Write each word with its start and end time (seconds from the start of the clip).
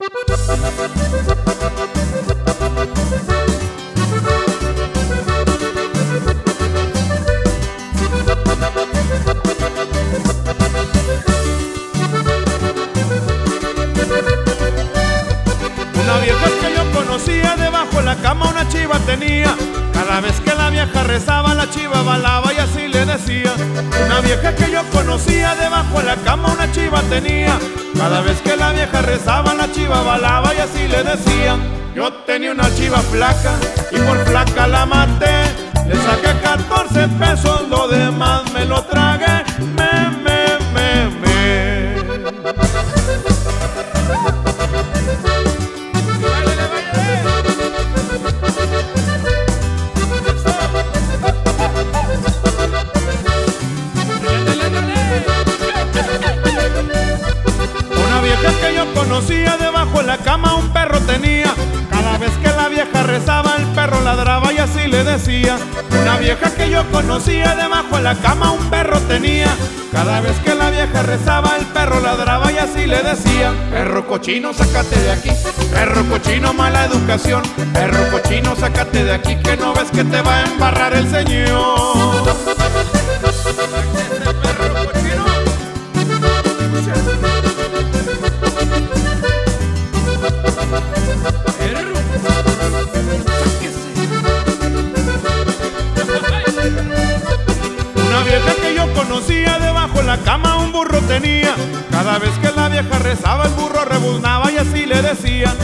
Una 0.00 0.08
vieja 16.20 16.48
que 16.60 16.74
yo 16.74 16.90
conocía 16.92 17.56
debajo 17.56 17.96
de 17.98 18.02
la 18.02 18.16
cama 18.16 18.48
una 18.48 18.66
chiva 18.70 18.98
tenía. 19.00 19.54
Cada 19.92 20.22
vez 20.22 20.40
que 20.40 20.54
la 20.54 20.70
vieja 20.70 21.02
rezaba 21.02 21.54
la 21.54 21.68
chiva 21.68 22.00
balaba 22.02 22.54
y 22.54 22.56
así 22.56 22.88
le 22.88 23.04
decía. 23.04 23.52
Una 24.06 24.22
vieja 24.22 24.54
que 24.54 24.72
yo 24.72 24.82
conocía 24.84 24.99
debajo 25.18 25.98
de 25.98 26.04
la 26.04 26.16
cama 26.16 26.52
una 26.52 26.70
chiva 26.70 27.02
tenía. 27.10 27.58
Cada 27.96 28.20
vez 28.20 28.40
que 28.42 28.56
la 28.56 28.70
vieja 28.70 29.02
rezaba 29.02 29.54
la 29.54 29.70
chiva 29.72 30.02
balaba 30.02 30.54
y 30.54 30.58
así 30.58 30.86
le 30.86 31.02
decía. 31.02 31.56
Yo 31.94 32.12
tenía 32.24 32.52
una 32.52 32.72
chiva 32.76 32.98
flaca 32.98 33.54
y 33.90 33.98
por 33.98 34.24
flaca 34.24 34.68
la 34.68 34.86
maté. 34.86 35.42
Le 35.86 35.96
saqué 35.96 36.38
14 36.40 37.08
pesos, 37.18 37.68
lo 37.68 37.88
demás 37.88 38.42
me 38.52 38.64
lo 38.64 38.82
tragué. 38.84 39.44
Conocía 59.20 59.58
debajo 59.58 59.98
de 59.98 60.04
la 60.04 60.16
cama 60.16 60.54
un 60.54 60.70
perro 60.70 60.98
tenía. 61.00 61.52
Cada 61.90 62.16
vez 62.16 62.30
que 62.42 62.48
la 62.48 62.68
vieja 62.68 63.02
rezaba 63.02 63.56
el 63.58 63.66
perro 63.66 64.00
ladraba 64.00 64.50
y 64.50 64.56
así 64.56 64.88
le 64.88 65.04
decía. 65.04 65.58
Una 66.00 66.16
vieja 66.16 66.50
que 66.54 66.70
yo 66.70 66.90
conocía 66.90 67.54
debajo 67.54 67.96
de 67.96 68.02
la 68.02 68.14
cama 68.14 68.52
un 68.52 68.70
perro 68.70 68.98
tenía. 69.00 69.48
Cada 69.92 70.22
vez 70.22 70.38
que 70.38 70.54
la 70.54 70.70
vieja 70.70 71.02
rezaba 71.02 71.56
el 71.58 71.66
perro 71.66 72.00
ladraba 72.00 72.50
y 72.50 72.58
así 72.58 72.86
le 72.86 73.02
decía. 73.02 73.52
Perro 73.70 74.06
cochino, 74.06 74.54
sácate 74.54 74.98
de 74.98 75.12
aquí. 75.12 75.30
Perro 75.70 76.02
cochino, 76.08 76.54
mala 76.54 76.86
educación. 76.86 77.42
Perro 77.74 78.10
cochino, 78.10 78.56
sácate 78.56 79.04
de 79.04 79.12
aquí 79.12 79.36
que 79.36 79.58
no 79.58 79.74
ves 79.74 79.90
que 79.90 80.04
te 80.04 80.22
va 80.22 80.38
a 80.38 80.46
embarrar 80.46 80.94
el 80.94 81.10
señor. 81.10 82.24
Rebuznaba 105.02 105.02
y 105.02 105.06
así 105.06 105.30
le 105.30 105.42
decía. 105.42 105.54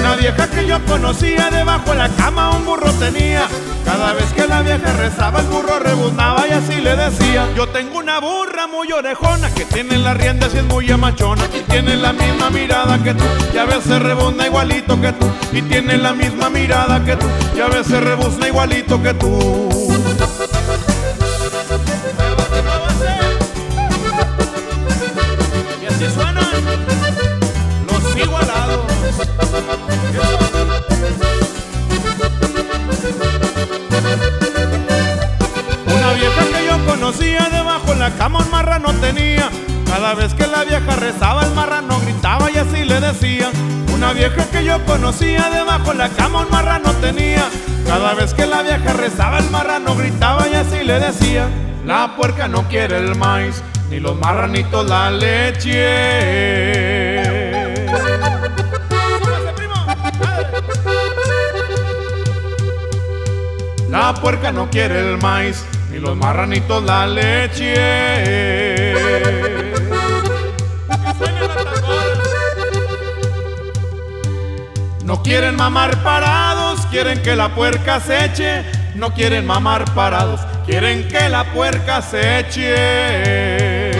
Una 0.00 0.16
vieja 0.16 0.50
que 0.50 0.66
yo 0.66 0.84
conocía 0.84 1.50
debajo 1.50 1.90
de 1.90 1.96
la 1.96 2.08
cama 2.10 2.56
un 2.56 2.64
burro 2.64 2.90
tenía. 2.92 3.46
Cada 3.84 4.12
vez 4.14 4.32
que 4.32 4.46
la 4.46 4.62
vieja 4.62 4.92
rezaba 4.92 5.40
el 5.40 5.46
burro 5.46 5.78
rebuznaba 5.78 6.46
y 6.48 6.52
así 6.52 6.80
le 6.80 6.96
decía. 6.96 7.48
Yo 7.56 7.68
tengo 7.68 7.98
una 7.98 8.20
burra 8.20 8.66
muy 8.66 8.90
orejona 8.92 9.52
que 9.54 9.64
tiene 9.64 9.98
las 9.98 10.16
riendas 10.16 10.54
y 10.54 10.58
es 10.58 10.64
muy 10.64 10.90
amachona. 10.90 11.44
Y 11.54 11.60
tiene 11.70 11.96
la 11.96 12.12
misma 12.12 12.50
mirada 12.50 13.02
que 13.02 13.14
tú 13.14 13.24
y 13.52 13.58
a 13.58 13.64
veces 13.64 14.00
rebuzna 14.00 14.46
igualito 14.46 15.00
que 15.00 15.12
tú. 15.12 15.30
Y 15.52 15.62
tiene 15.62 15.96
la 15.96 16.12
misma 16.12 16.50
mirada 16.50 17.04
que 17.04 17.16
tú 17.16 17.26
y 17.56 17.60
a 17.60 17.68
veces 17.68 18.02
rebuzna 18.02 18.48
igualito 18.48 19.02
que 19.02 19.14
tú. 19.14 19.68
Debajo 37.20 37.92
de 37.92 37.96
la 37.96 38.10
cama 38.10 38.40
un 38.40 38.50
marrano 38.50 38.92
tenía. 38.94 39.48
Cada 39.86 40.14
vez 40.14 40.34
que 40.34 40.46
la 40.46 40.64
vieja 40.64 40.96
rezaba 40.96 41.44
el 41.44 41.52
marrano 41.52 42.00
gritaba 42.00 42.50
y 42.50 42.56
así 42.56 42.84
le 42.84 43.00
decía. 43.00 43.50
Una 43.94 44.12
vieja 44.12 44.44
que 44.50 44.64
yo 44.64 44.84
conocía 44.84 45.48
debajo 45.50 45.92
de 45.92 45.98
la 45.98 46.08
cama 46.08 46.40
un 46.40 46.50
marrano 46.50 46.92
tenía. 46.94 47.44
Cada 47.86 48.14
vez 48.14 48.34
que 48.34 48.46
la 48.46 48.62
vieja 48.62 48.92
rezaba 48.92 49.38
el 49.38 49.50
marrano 49.50 49.94
gritaba 49.94 50.48
y 50.48 50.54
así 50.54 50.82
le 50.84 50.98
decía. 50.98 51.48
La 51.86 52.16
puerca 52.16 52.48
no 52.48 52.66
quiere 52.68 52.96
el 52.96 53.14
maíz, 53.14 53.62
ni 53.90 54.00
los 54.00 54.16
marranitos 54.16 54.88
la 54.88 55.10
leche. 55.10 55.74
La 63.90 64.12
puerca 64.14 64.50
no 64.50 64.68
quiere 64.70 64.98
el 64.98 65.18
maíz, 65.18 65.64
ni 65.94 66.00
los 66.00 66.16
marranitos 66.16 66.82
la 66.82 67.06
leche. 67.06 67.74
No 75.04 75.22
quieren 75.22 75.54
mamar 75.56 76.02
parados, 76.02 76.84
quieren 76.86 77.22
que 77.22 77.36
la 77.36 77.54
puerca 77.54 78.00
se 78.00 78.24
eche. 78.24 78.64
No 78.96 79.14
quieren 79.14 79.46
mamar 79.46 79.84
parados, 79.94 80.40
quieren 80.66 81.06
que 81.08 81.28
la 81.28 81.44
puerca 81.52 82.02
se 82.02 82.40
eche. 82.40 83.92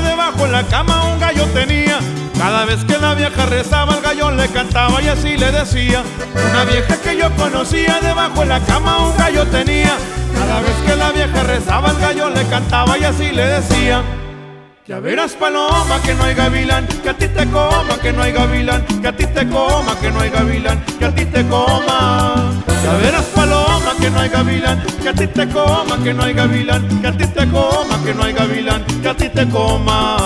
Debajo 0.00 0.46
en 0.46 0.52
la 0.52 0.62
cama 0.64 1.04
un 1.12 1.20
gallo 1.20 1.44
tenía. 1.54 1.98
Cada 2.38 2.64
vez 2.64 2.84
que 2.84 2.98
la 2.98 3.14
vieja 3.14 3.46
rezaba 3.46 3.94
el 3.94 4.00
gallo 4.00 4.30
le 4.30 4.48
cantaba 4.48 5.02
y 5.02 5.08
así 5.08 5.36
le 5.36 5.52
decía. 5.52 6.02
Una 6.50 6.64
vieja 6.64 6.96
que 6.96 7.16
yo 7.16 7.30
conocía 7.36 8.00
debajo 8.02 8.42
en 8.42 8.48
la 8.48 8.60
cama 8.60 8.98
un 9.06 9.16
gallo 9.16 9.46
tenía. 9.46 9.96
Cada 10.34 10.60
vez 10.60 10.74
que 10.86 10.96
la 10.96 11.12
vieja 11.12 11.42
rezaba 11.42 11.90
el 11.90 11.98
gallo 11.98 12.30
le 12.30 12.44
cantaba 12.46 12.98
y 12.98 13.04
así 13.04 13.30
le 13.30 13.46
decía. 13.46 14.02
Ya 14.84 14.98
verás 14.98 15.32
paloma 15.32 16.02
que 16.04 16.12
no 16.14 16.24
hay 16.24 16.34
gavilán, 16.34 16.86
que 16.86 17.10
a 17.10 17.14
ti 17.14 17.28
te 17.28 17.46
coma, 17.48 17.96
que 18.02 18.12
no 18.12 18.22
hay 18.22 18.32
gavilán, 18.32 18.84
que 19.00 19.06
a 19.08 19.16
ti 19.16 19.26
te 19.26 19.48
coma, 19.48 19.96
que 20.00 20.10
no 20.10 20.20
hay 20.20 20.30
gavilán, 20.30 20.84
que 20.98 21.04
a 21.04 21.14
ti 21.14 21.24
te 21.24 21.46
coma. 21.46 22.52
Ya 22.82 22.92
verás 22.96 23.24
hay 24.22 24.28
gavilán, 24.28 24.82
que 25.02 25.08
a 25.08 25.12
ti 25.12 25.26
te 25.26 25.48
coma, 25.48 25.98
que 26.02 26.14
no 26.14 26.22
hay 26.22 26.32
gavilán, 26.32 27.00
que 27.00 27.08
a 27.08 27.12
ti 27.12 27.26
te 27.26 27.48
coma, 27.48 28.02
que 28.04 28.14
no 28.14 28.22
hay 28.22 28.32
gavilán, 28.32 28.84
que 29.02 29.08
a 29.08 29.14
ti 29.14 29.28
te 29.28 29.48
coma. 29.48 30.16